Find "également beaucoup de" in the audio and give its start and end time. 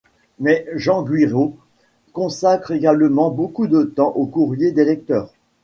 2.71-3.83